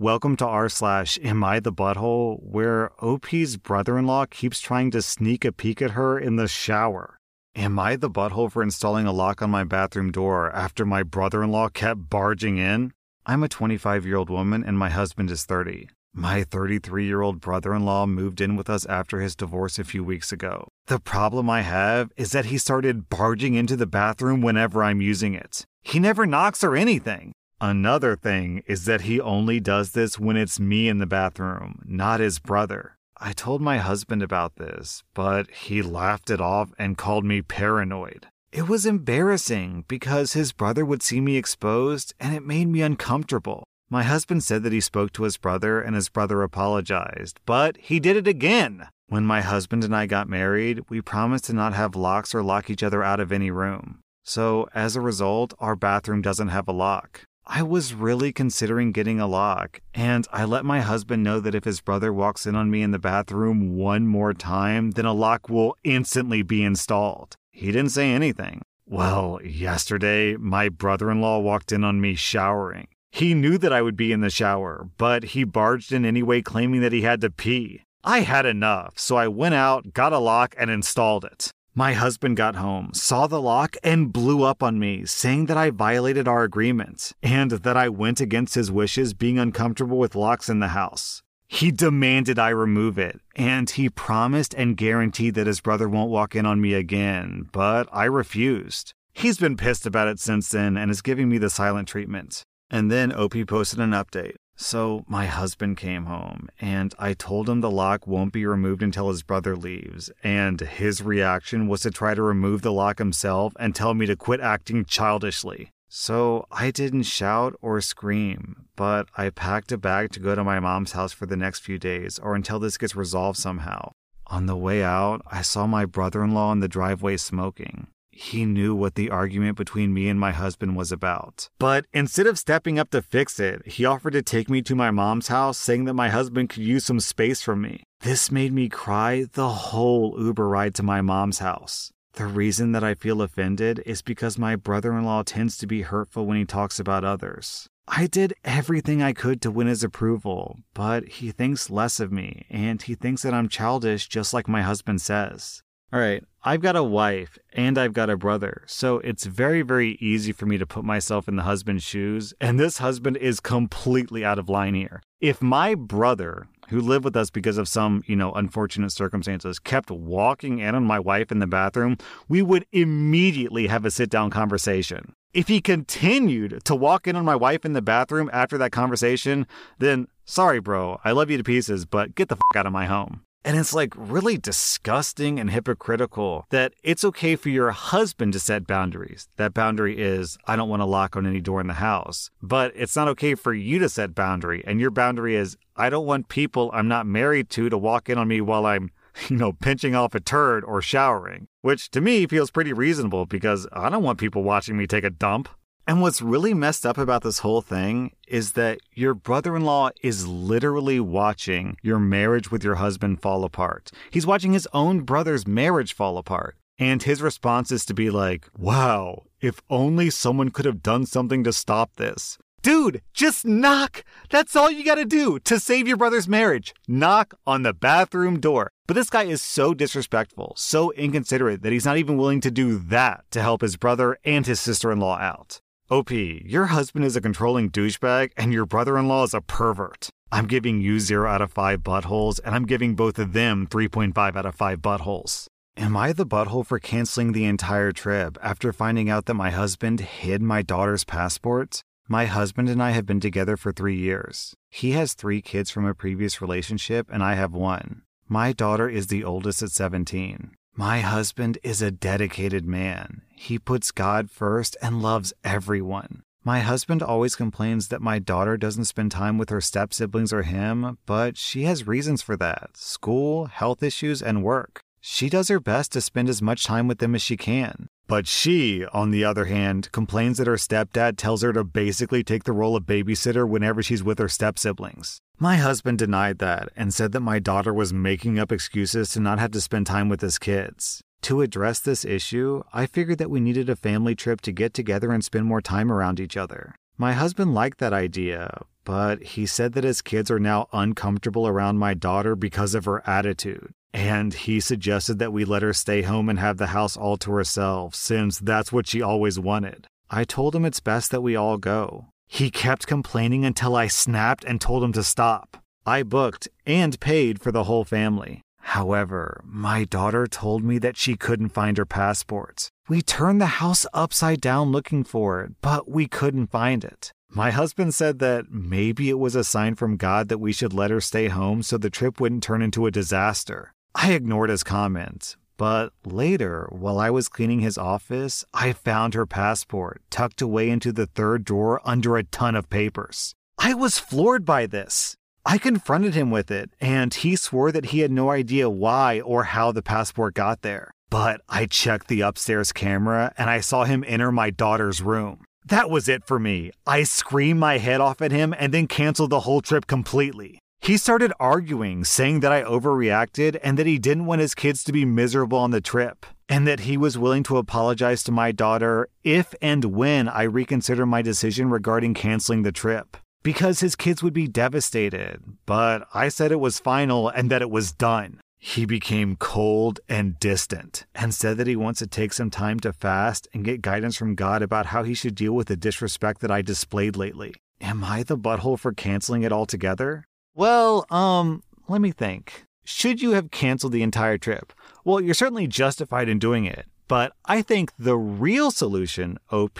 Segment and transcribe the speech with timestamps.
[0.00, 4.92] Welcome to r slash Am I the Butthole, where OP's brother in law keeps trying
[4.92, 7.18] to sneak a peek at her in the shower.
[7.56, 11.42] Am I the butthole for installing a lock on my bathroom door after my brother
[11.42, 12.92] in law kept barging in?
[13.26, 15.88] I'm a 25 year old woman and my husband is 30.
[16.14, 19.84] My 33 year old brother in law moved in with us after his divorce a
[19.84, 20.68] few weeks ago.
[20.86, 25.34] The problem I have is that he started barging into the bathroom whenever I'm using
[25.34, 25.64] it.
[25.82, 27.32] He never knocks or anything.
[27.60, 32.20] Another thing is that he only does this when it's me in the bathroom, not
[32.20, 32.96] his brother.
[33.16, 38.28] I told my husband about this, but he laughed it off and called me paranoid.
[38.52, 43.64] It was embarrassing because his brother would see me exposed and it made me uncomfortable.
[43.90, 47.98] My husband said that he spoke to his brother and his brother apologized, but he
[47.98, 48.86] did it again.
[49.08, 52.70] When my husband and I got married, we promised to not have locks or lock
[52.70, 53.98] each other out of any room.
[54.22, 57.22] So, as a result, our bathroom doesn't have a lock.
[57.50, 61.64] I was really considering getting a lock, and I let my husband know that if
[61.64, 65.48] his brother walks in on me in the bathroom one more time, then a lock
[65.48, 67.36] will instantly be installed.
[67.50, 68.60] He didn't say anything.
[68.84, 72.88] Well, yesterday, my brother in law walked in on me showering.
[73.12, 76.82] He knew that I would be in the shower, but he barged in anyway, claiming
[76.82, 77.82] that he had to pee.
[78.04, 81.50] I had enough, so I went out, got a lock, and installed it.
[81.78, 85.70] My husband got home, saw the lock, and blew up on me, saying that I
[85.70, 90.58] violated our agreement and that I went against his wishes being uncomfortable with locks in
[90.58, 91.22] the house.
[91.46, 96.34] He demanded I remove it, and he promised and guaranteed that his brother won't walk
[96.34, 98.92] in on me again, but I refused.
[99.12, 102.42] He's been pissed about it since then and is giving me the silent treatment.
[102.72, 104.34] And then OP posted an update.
[104.60, 109.08] So my husband came home and I told him the lock won't be removed until
[109.08, 110.10] his brother leaves.
[110.24, 114.16] And his reaction was to try to remove the lock himself and tell me to
[114.16, 115.70] quit acting childishly.
[115.88, 120.58] So I didn't shout or scream, but I packed a bag to go to my
[120.58, 123.92] mom's house for the next few days or until this gets resolved somehow.
[124.26, 127.86] On the way out, I saw my brother in law in the driveway smoking.
[128.20, 131.48] He knew what the argument between me and my husband was about.
[131.60, 134.90] But instead of stepping up to fix it, he offered to take me to my
[134.90, 137.84] mom's house, saying that my husband could use some space from me.
[138.00, 141.92] This made me cry the whole Uber ride to my mom's house.
[142.14, 145.82] The reason that I feel offended is because my brother in law tends to be
[145.82, 147.68] hurtful when he talks about others.
[147.86, 152.46] I did everything I could to win his approval, but he thinks less of me,
[152.50, 155.62] and he thinks that I'm childish just like my husband says.
[155.90, 159.96] All right, I've got a wife and I've got a brother, so it's very, very
[160.02, 164.22] easy for me to put myself in the husband's shoes, and this husband is completely
[164.22, 165.02] out of line here.
[165.22, 169.90] If my brother, who lived with us because of some, you know, unfortunate circumstances, kept
[169.90, 171.96] walking in on my wife in the bathroom,
[172.28, 175.14] we would immediately have a sit down conversation.
[175.32, 179.46] If he continued to walk in on my wife in the bathroom after that conversation,
[179.78, 182.84] then sorry, bro, I love you to pieces, but get the fuck out of my
[182.84, 183.22] home.
[183.48, 188.66] And it's like really disgusting and hypocritical that it's okay for your husband to set
[188.66, 189.26] boundaries.
[189.36, 192.30] That boundary is, I don't want to lock on any door in the house.
[192.42, 194.62] But it's not okay for you to set boundary.
[194.66, 198.18] And your boundary is, I don't want people I'm not married to to walk in
[198.18, 198.90] on me while I'm,
[199.30, 201.48] you know, pinching off a turd or showering.
[201.62, 205.10] Which to me feels pretty reasonable because I don't want people watching me take a
[205.10, 205.48] dump.
[205.88, 209.88] And what's really messed up about this whole thing is that your brother in law
[210.02, 213.90] is literally watching your marriage with your husband fall apart.
[214.10, 216.58] He's watching his own brother's marriage fall apart.
[216.78, 221.42] And his response is to be like, wow, if only someone could have done something
[221.44, 222.36] to stop this.
[222.60, 224.04] Dude, just knock.
[224.28, 226.74] That's all you gotta do to save your brother's marriage.
[226.86, 228.68] Knock on the bathroom door.
[228.86, 232.76] But this guy is so disrespectful, so inconsiderate that he's not even willing to do
[232.78, 235.62] that to help his brother and his sister in law out.
[235.90, 240.10] OP, your husband is a controlling douchebag and your brother in law is a pervert.
[240.30, 244.36] I'm giving you 0 out of 5 buttholes, and I'm giving both of them 3.5
[244.36, 245.46] out of 5 buttholes.
[245.78, 250.00] Am I the butthole for canceling the entire trip after finding out that my husband
[250.00, 251.80] hid my daughter's passport?
[252.06, 254.52] My husband and I have been together for three years.
[254.68, 258.02] He has three kids from a previous relationship, and I have one.
[258.28, 260.50] My daughter is the oldest at 17.
[260.78, 263.22] My husband is a dedicated man.
[263.34, 266.22] He puts God first and loves everyone.
[266.44, 270.42] My husband always complains that my daughter doesn't spend time with her step siblings or
[270.42, 274.80] him, but she has reasons for that school, health issues, and work.
[275.00, 277.88] She does her best to spend as much time with them as she can.
[278.06, 282.44] But she, on the other hand, complains that her stepdad tells her to basically take
[282.44, 285.18] the role of babysitter whenever she's with her step siblings.
[285.40, 289.38] My husband denied that and said that my daughter was making up excuses to not
[289.38, 291.00] have to spend time with his kids.
[291.22, 295.12] To address this issue, I figured that we needed a family trip to get together
[295.12, 296.74] and spend more time around each other.
[296.96, 301.78] My husband liked that idea, but he said that his kids are now uncomfortable around
[301.78, 303.70] my daughter because of her attitude.
[303.94, 307.30] And he suggested that we let her stay home and have the house all to
[307.30, 309.86] herself, since that's what she always wanted.
[310.10, 312.06] I told him it's best that we all go.
[312.28, 315.56] He kept complaining until I snapped and told him to stop.
[315.86, 318.42] I booked and paid for the whole family.
[318.58, 322.68] However, my daughter told me that she couldn't find her passport.
[322.86, 327.12] We turned the house upside down looking for it, but we couldn't find it.
[327.30, 330.90] My husband said that maybe it was a sign from God that we should let
[330.90, 333.72] her stay home so the trip wouldn't turn into a disaster.
[333.94, 339.26] I ignored his comment, but later, while I was cleaning his office, I found her
[339.26, 343.34] passport tucked away into the third drawer under a ton of papers.
[343.58, 345.16] I was floored by this.
[345.44, 349.44] I confronted him with it, and he swore that he had no idea why or
[349.44, 350.92] how the passport got there.
[351.10, 355.44] But I checked the upstairs camera and I saw him enter my daughter's room.
[355.64, 356.70] That was it for me.
[356.86, 360.58] I screamed my head off at him and then canceled the whole trip completely.
[360.80, 364.92] He started arguing, saying that I overreacted and that he didn't want his kids to
[364.92, 369.08] be miserable on the trip, and that he was willing to apologize to my daughter
[369.22, 374.34] if and when I reconsider my decision regarding canceling the trip because his kids would
[374.34, 375.42] be devastated.
[375.66, 378.40] But I said it was final and that it was done.
[378.58, 382.92] He became cold and distant and said that he wants to take some time to
[382.92, 386.50] fast and get guidance from God about how he should deal with the disrespect that
[386.50, 387.54] I displayed lately.
[387.80, 390.24] Am I the butthole for canceling it altogether?
[390.58, 392.64] Well, um, let me think.
[392.82, 394.72] Should you have canceled the entire trip?
[395.04, 399.78] Well, you're certainly justified in doing it, but I think the real solution, OP,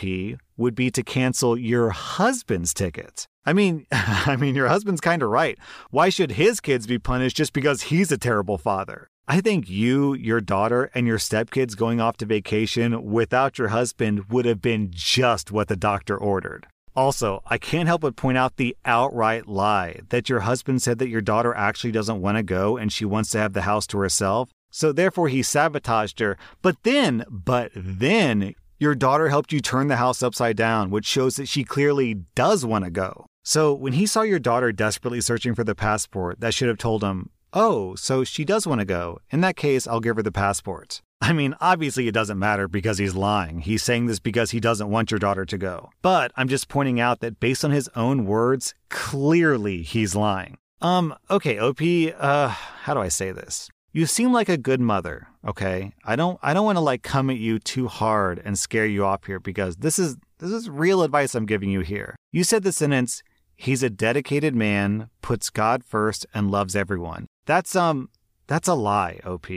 [0.57, 3.27] would be to cancel your husband's ticket.
[3.45, 5.59] I mean, I mean your husband's kind of right.
[5.91, 9.09] Why should his kids be punished just because he's a terrible father?
[9.27, 14.27] I think you, your daughter, and your stepkids going off to vacation without your husband
[14.31, 16.69] would have been just what the doctor ordered.
[16.99, 21.09] Also, I can't help but point out the outright lie that your husband said that
[21.09, 23.99] your daughter actually doesn't want to go and she wants to have the house to
[23.99, 24.51] herself.
[24.73, 26.37] So therefore he sabotaged her.
[26.61, 31.37] But then, but then your daughter helped you turn the house upside down, which shows
[31.37, 33.27] that she clearly does want to go.
[33.45, 37.05] So when he saw your daughter desperately searching for the passport, that should have told
[37.05, 39.21] him, Oh, so she does want to go.
[39.31, 41.01] In that case, I'll give her the passport.
[41.21, 43.61] I mean, obviously it doesn't matter because he's lying.
[43.61, 45.91] He's saying this because he doesn't want your daughter to go.
[46.01, 50.59] But I'm just pointing out that based on his own words, clearly he's lying.
[50.81, 51.81] Um, okay, OP,
[52.19, 53.69] uh, how do I say this?
[53.93, 55.93] You seem like a good mother, okay?
[56.05, 59.05] I don't I don't want to like come at you too hard and scare you
[59.05, 62.15] off here because this is this is real advice I'm giving you here.
[62.31, 63.23] You said the sentence,
[63.57, 67.27] he's a dedicated man, puts God first and loves everyone.
[67.47, 68.11] That's um
[68.47, 69.49] that's a lie, OP.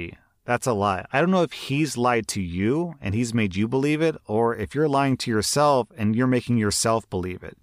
[0.51, 1.06] That's a lie.
[1.13, 4.53] I don't know if he's lied to you and he's made you believe it, or
[4.53, 7.57] if you're lying to yourself and you're making yourself believe it.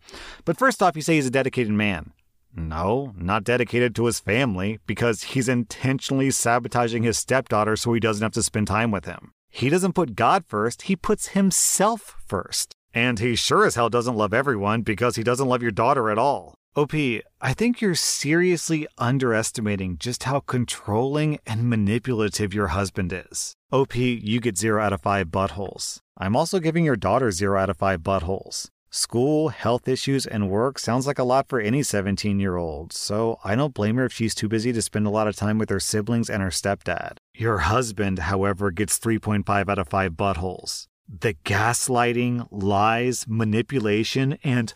[0.46, 2.12] But first off, you say he's a dedicated man.
[2.56, 8.22] No, not dedicated to his family because he's intentionally sabotaging his stepdaughter so he doesn't
[8.22, 9.32] have to spend time with him.
[9.50, 12.72] He doesn't put God first, he puts himself first.
[12.94, 16.16] And he sure as hell doesn't love everyone because he doesn't love your daughter at
[16.16, 16.54] all.
[16.78, 16.94] OP,
[17.40, 23.56] I think you're seriously underestimating just how controlling and manipulative your husband is.
[23.72, 25.98] OP, you get 0 out of 5 buttholes.
[26.16, 28.68] I'm also giving your daughter 0 out of 5 buttholes.
[28.90, 33.40] School, health issues, and work sounds like a lot for any 17 year old, so
[33.42, 35.70] I don't blame her if she's too busy to spend a lot of time with
[35.70, 37.16] her siblings and her stepdad.
[37.34, 40.86] Your husband, however, gets 3.5 out of 5 buttholes.
[41.08, 44.74] The gaslighting, lies, manipulation, and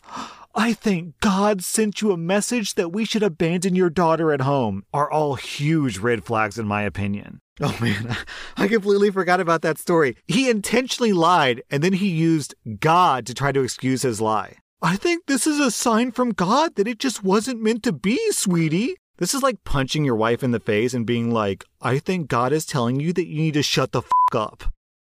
[0.55, 4.83] I think God sent you a message that we should abandon your daughter at home
[4.93, 7.41] are all huge red flags, in my opinion.
[7.61, 8.17] Oh man,
[8.57, 10.17] I completely forgot about that story.
[10.27, 14.57] He intentionally lied and then he used God to try to excuse his lie.
[14.81, 18.19] I think this is a sign from God that it just wasn't meant to be,
[18.33, 18.97] sweetie.
[19.19, 22.53] This is like punching your wife in the face and being like, I think God
[22.53, 24.65] is telling you that you need to shut the f up.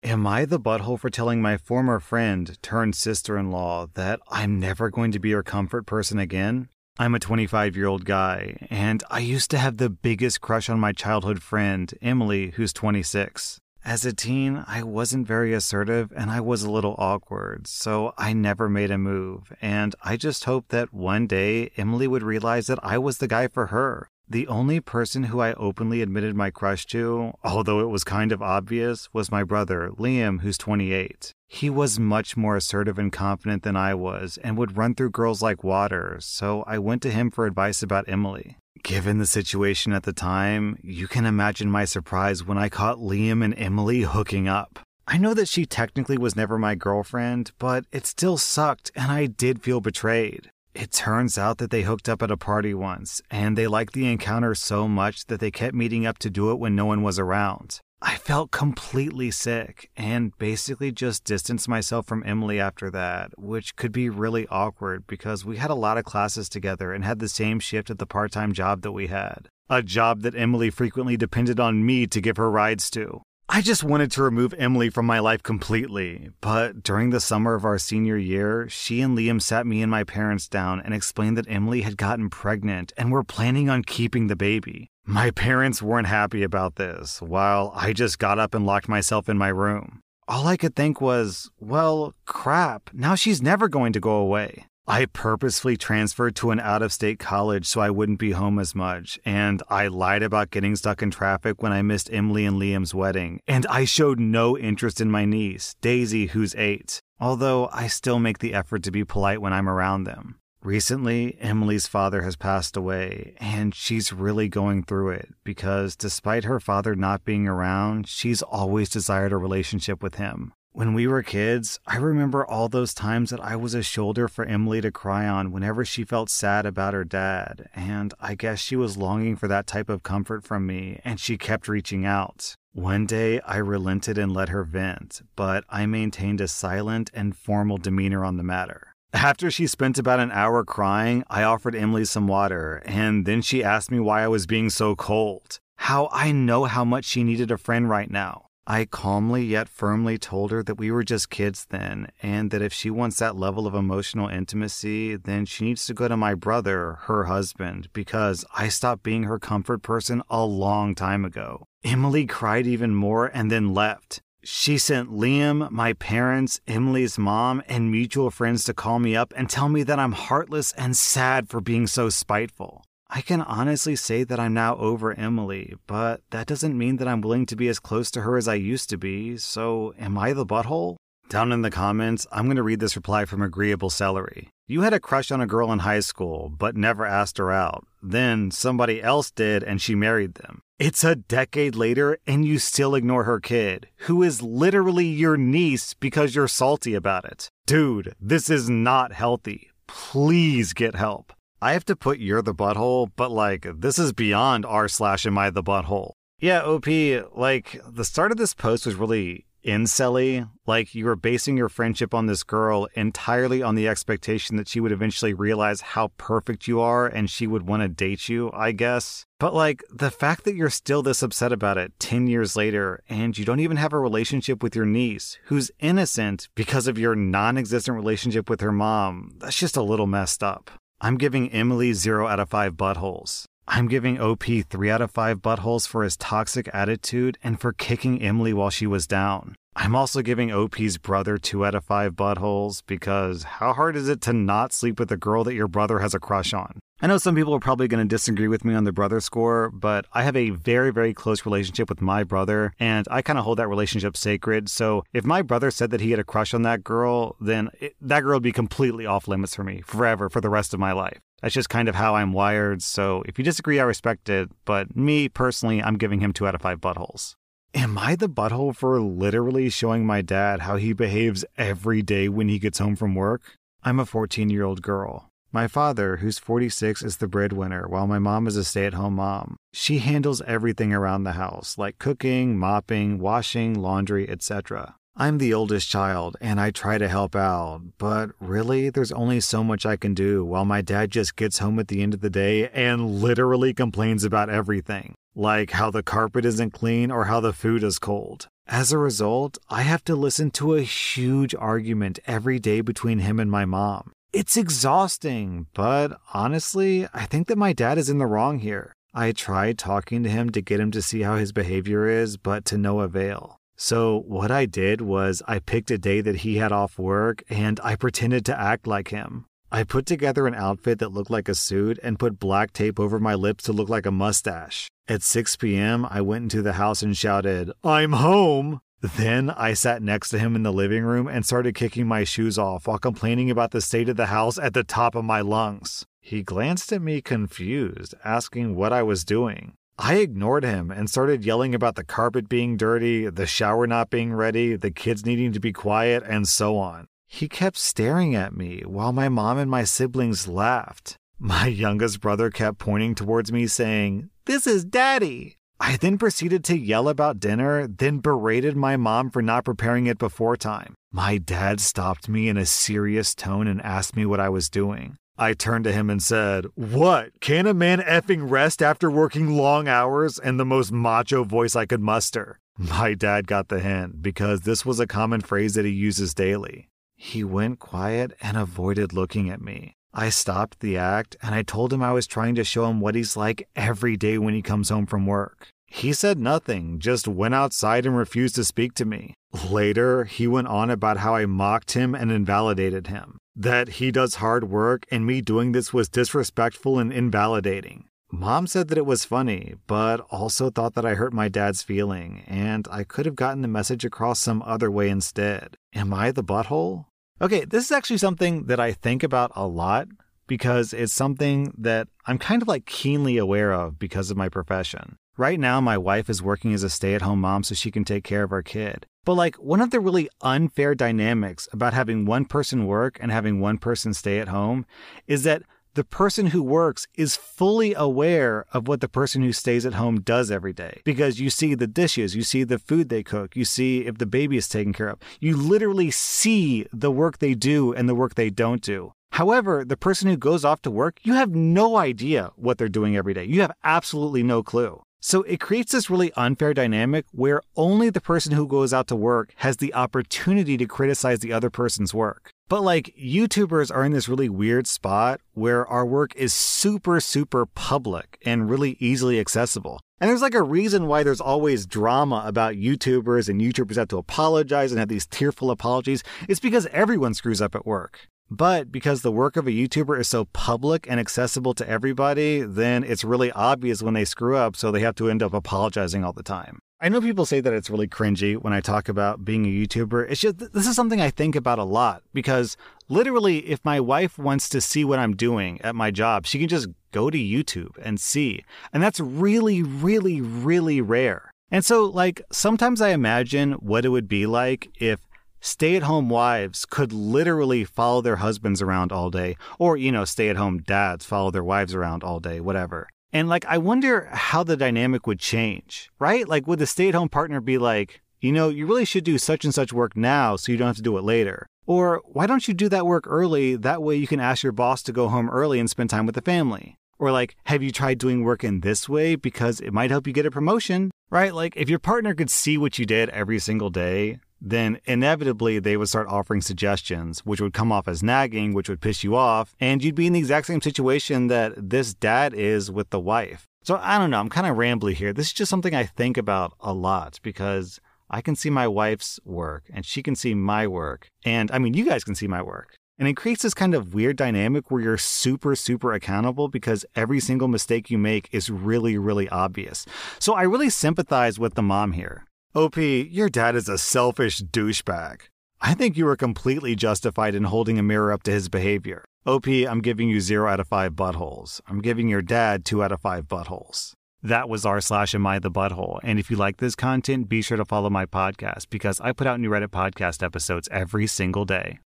[0.03, 4.59] Am I the butthole for telling my former friend turned sister in law that I'm
[4.59, 6.69] never going to be her comfort person again?
[6.97, 10.79] I'm a 25 year old guy, and I used to have the biggest crush on
[10.79, 13.59] my childhood friend, Emily, who's 26.
[13.85, 18.33] As a teen, I wasn't very assertive and I was a little awkward, so I
[18.33, 19.53] never made a move.
[19.61, 23.47] And I just hoped that one day Emily would realize that I was the guy
[23.47, 24.09] for her.
[24.31, 28.41] The only person who I openly admitted my crush to, although it was kind of
[28.41, 31.33] obvious, was my brother, Liam, who's 28.
[31.49, 35.41] He was much more assertive and confident than I was and would run through girls
[35.41, 38.55] like water, so I went to him for advice about Emily.
[38.83, 43.43] Given the situation at the time, you can imagine my surprise when I caught Liam
[43.43, 44.79] and Emily hooking up.
[45.05, 49.25] I know that she technically was never my girlfriend, but it still sucked and I
[49.25, 50.51] did feel betrayed.
[50.73, 54.09] It turns out that they hooked up at a party once, and they liked the
[54.11, 57.19] encounter so much that they kept meeting up to do it when no one was
[57.19, 57.81] around.
[58.03, 63.91] I felt completely sick and basically just distanced myself from Emily after that, which could
[63.91, 67.59] be really awkward because we had a lot of classes together and had the same
[67.59, 69.49] shift at the part time job that we had.
[69.69, 73.21] A job that Emily frequently depended on me to give her rides to.
[73.53, 77.65] I just wanted to remove Emily from my life completely, but during the summer of
[77.65, 81.49] our senior year, she and Liam sat me and my parents down and explained that
[81.49, 84.87] Emily had gotten pregnant and were planning on keeping the baby.
[85.05, 89.37] My parents weren't happy about this, while I just got up and locked myself in
[89.37, 89.99] my room.
[90.29, 94.65] All I could think was, well, crap, now she's never going to go away.
[94.91, 98.75] I purposefully transferred to an out of state college so I wouldn't be home as
[98.75, 102.93] much, and I lied about getting stuck in traffic when I missed Emily and Liam's
[102.93, 108.19] wedding, and I showed no interest in my niece, Daisy, who's eight, although I still
[108.19, 110.35] make the effort to be polite when I'm around them.
[110.61, 116.59] Recently, Emily's father has passed away, and she's really going through it because despite her
[116.59, 120.51] father not being around, she's always desired a relationship with him.
[120.73, 124.45] When we were kids, I remember all those times that I was a shoulder for
[124.45, 128.77] Emily to cry on whenever she felt sad about her dad, and I guess she
[128.77, 132.55] was longing for that type of comfort from me, and she kept reaching out.
[132.71, 137.77] One day, I relented and let her vent, but I maintained a silent and formal
[137.77, 138.95] demeanor on the matter.
[139.11, 143.61] After she spent about an hour crying, I offered Emily some water, and then she
[143.61, 145.59] asked me why I was being so cold.
[145.75, 148.45] How I know how much she needed a friend right now.
[148.67, 152.71] I calmly yet firmly told her that we were just kids then, and that if
[152.71, 156.99] she wants that level of emotional intimacy, then she needs to go to my brother,
[157.03, 161.65] her husband, because I stopped being her comfort person a long time ago.
[161.83, 164.21] Emily cried even more and then left.
[164.43, 169.49] She sent Liam, my parents, Emily's mom, and mutual friends to call me up and
[169.49, 172.83] tell me that I'm heartless and sad for being so spiteful.
[173.13, 177.19] I can honestly say that I'm now over Emily, but that doesn't mean that I'm
[177.19, 180.31] willing to be as close to her as I used to be, so am I
[180.31, 180.95] the butthole?
[181.27, 184.47] Down in the comments, I'm going to read this reply from Agreeable Celery.
[184.65, 187.85] You had a crush on a girl in high school, but never asked her out.
[188.01, 190.61] Then somebody else did, and she married them.
[190.79, 195.93] It's a decade later, and you still ignore her kid, who is literally your niece
[195.95, 197.49] because you're salty about it.
[197.65, 199.69] Dude, this is not healthy.
[199.85, 201.33] Please get help.
[201.61, 205.37] I have to put you're the butthole, but like, this is beyond r slash am
[205.37, 206.13] I the butthole.
[206.39, 206.87] Yeah, OP,
[207.35, 210.49] like, the start of this post was really incelly.
[210.65, 214.79] Like you were basing your friendship on this girl entirely on the expectation that she
[214.79, 218.71] would eventually realize how perfect you are and she would want to date you, I
[218.71, 219.25] guess.
[219.39, 223.37] But like the fact that you're still this upset about it 10 years later and
[223.37, 227.57] you don't even have a relationship with your niece who's innocent because of your non
[227.57, 230.71] existent relationship with her mom, that's just a little messed up.
[231.03, 233.45] I'm giving Emily 0 out of 5 buttholes.
[233.67, 238.21] I'm giving OP 3 out of 5 buttholes for his toxic attitude and for kicking
[238.21, 239.55] Emily while she was down.
[239.75, 244.21] I'm also giving OP's brother 2 out of 5 buttholes because how hard is it
[244.21, 246.79] to not sleep with a girl that your brother has a crush on?
[247.03, 249.71] I know some people are probably going to disagree with me on the brother score,
[249.71, 253.45] but I have a very, very close relationship with my brother, and I kind of
[253.45, 254.69] hold that relationship sacred.
[254.69, 257.95] So if my brother said that he had a crush on that girl, then it,
[258.01, 260.91] that girl would be completely off limits for me forever for the rest of my
[260.91, 261.19] life.
[261.41, 262.83] That's just kind of how I'm wired.
[262.83, 264.51] So if you disagree, I respect it.
[264.63, 267.33] But me personally, I'm giving him two out of five buttholes.
[267.73, 272.47] Am I the butthole for literally showing my dad how he behaves every day when
[272.47, 273.41] he gets home from work?
[273.81, 275.30] I'm a 14 year old girl.
[275.53, 279.15] My father, who's 46, is the breadwinner, while my mom is a stay at home
[279.15, 279.57] mom.
[279.73, 284.95] She handles everything around the house, like cooking, mopping, washing, laundry, etc.
[285.17, 289.61] I'm the oldest child, and I try to help out, but really, there's only so
[289.61, 292.29] much I can do while my dad just gets home at the end of the
[292.29, 297.53] day and literally complains about everything like how the carpet isn't clean or how the
[297.53, 298.47] food is cold.
[298.67, 303.39] As a result, I have to listen to a huge argument every day between him
[303.39, 304.11] and my mom.
[304.33, 308.93] It's exhausting, but honestly, I think that my dad is in the wrong here.
[309.13, 312.63] I tried talking to him to get him to see how his behavior is, but
[312.65, 313.57] to no avail.
[313.75, 317.77] So, what I did was I picked a day that he had off work and
[317.83, 319.47] I pretended to act like him.
[319.69, 323.19] I put together an outfit that looked like a suit and put black tape over
[323.19, 324.87] my lips to look like a mustache.
[325.09, 328.79] At 6 p.m., I went into the house and shouted, I'm home!
[329.01, 332.59] Then I sat next to him in the living room and started kicking my shoes
[332.59, 336.05] off while complaining about the state of the house at the top of my lungs.
[336.19, 339.73] He glanced at me confused, asking what I was doing.
[339.97, 344.33] I ignored him and started yelling about the carpet being dirty, the shower not being
[344.33, 347.07] ready, the kids needing to be quiet, and so on.
[347.27, 351.17] He kept staring at me while my mom and my siblings laughed.
[351.39, 355.57] My youngest brother kept pointing towards me, saying, This is daddy.
[355.83, 360.19] I then proceeded to yell about dinner, then berated my mom for not preparing it
[360.19, 360.93] before time.
[361.11, 365.15] My dad stopped me in a serious tone and asked me what I was doing.
[365.39, 367.31] I turned to him and said, What?
[367.41, 370.37] Can a man effing rest after working long hours?
[370.37, 372.59] in the most macho voice I could muster.
[372.77, 376.89] My dad got the hint because this was a common phrase that he uses daily.
[377.15, 379.95] He went quiet and avoided looking at me.
[380.13, 383.15] I stopped the act and I told him I was trying to show him what
[383.15, 385.67] he's like every day when he comes home from work.
[385.87, 389.33] He said nothing, just went outside and refused to speak to me.
[389.69, 394.35] Later, he went on about how I mocked him and invalidated him, that he does
[394.35, 398.05] hard work and me doing this was disrespectful and invalidating.
[398.33, 402.43] Mom said that it was funny, but also thought that I hurt my dad's feeling,
[402.47, 405.75] and I could have gotten the message across some other way instead.
[405.93, 407.07] Am I the butthole?
[407.41, 410.07] Okay, this is actually something that I think about a lot
[410.45, 415.15] because it's something that I'm kind of like keenly aware of because of my profession.
[415.37, 418.05] Right now, my wife is working as a stay at home mom so she can
[418.05, 419.07] take care of our kid.
[419.25, 423.59] But, like, one of the really unfair dynamics about having one person work and having
[423.59, 424.85] one person stay at home
[425.25, 429.85] is that the person who works is fully aware of what the person who stays
[429.85, 433.23] at home does every day because you see the dishes, you see the food they
[433.23, 435.19] cook, you see if the baby is taken care of.
[435.39, 439.13] You literally see the work they do and the work they don't do.
[439.31, 443.15] However, the person who goes off to work, you have no idea what they're doing
[443.15, 443.45] every day.
[443.45, 445.01] You have absolutely no clue.
[445.23, 449.15] So it creates this really unfair dynamic where only the person who goes out to
[449.15, 452.53] work has the opportunity to criticize the other person's work.
[452.71, 457.65] But like YouTubers are in this really weird spot where our work is super, super
[457.65, 459.99] public and really easily accessible.
[460.21, 464.17] And there's like a reason why there's always drama about YouTubers and YouTubers have to
[464.17, 466.23] apologize and have these tearful apologies.
[466.47, 468.29] It's because everyone screws up at work.
[468.49, 473.03] But because the work of a YouTuber is so public and accessible to everybody, then
[473.03, 476.31] it's really obvious when they screw up, so they have to end up apologizing all
[476.31, 476.79] the time.
[477.03, 480.29] I know people say that it's really cringy when I talk about being a YouTuber.
[480.29, 482.77] It's just, this is something I think about a lot because
[483.09, 486.67] literally, if my wife wants to see what I'm doing at my job, she can
[486.67, 488.63] just go to YouTube and see.
[488.93, 491.49] And that's really, really, really rare.
[491.71, 495.21] And so, like, sometimes I imagine what it would be like if
[495.59, 500.25] stay at home wives could literally follow their husbands around all day, or, you know,
[500.25, 503.07] stay at home dads follow their wives around all day, whatever.
[503.33, 506.47] And like, I wonder how the dynamic would change, right?
[506.47, 509.37] Like, would the stay at home partner be like, you know, you really should do
[509.37, 511.67] such and such work now so you don't have to do it later?
[511.85, 513.75] Or why don't you do that work early?
[513.75, 516.35] That way you can ask your boss to go home early and spend time with
[516.35, 516.95] the family.
[517.19, 520.33] Or like, have you tried doing work in this way because it might help you
[520.33, 521.11] get a promotion?
[521.29, 521.53] Right?
[521.53, 525.97] Like, if your partner could see what you did every single day, then inevitably they
[525.97, 529.75] would start offering suggestions, which would come off as nagging, which would piss you off,
[529.79, 533.67] and you'd be in the exact same situation that this dad is with the wife.
[533.83, 535.33] So I don't know, I'm kind of rambly here.
[535.33, 539.39] This is just something I think about a lot because I can see my wife's
[539.43, 541.27] work and she can see my work.
[541.43, 542.95] And I mean, you guys can see my work.
[543.17, 547.39] And it creates this kind of weird dynamic where you're super, super accountable because every
[547.39, 550.05] single mistake you make is really, really obvious.
[550.39, 552.45] So I really sympathize with the mom here.
[552.73, 555.41] OP, your dad is a selfish douchebag.
[555.81, 559.25] I think you were completely justified in holding a mirror up to his behavior.
[559.45, 561.81] OP, I'm giving you 0 out of 5 buttholes.
[561.89, 564.13] I'm giving your dad 2 out of 5 buttholes.
[564.41, 566.21] That was r slash am I the butthole.
[566.23, 569.47] And if you like this content, be sure to follow my podcast because I put
[569.47, 571.99] out new Reddit podcast episodes every single day.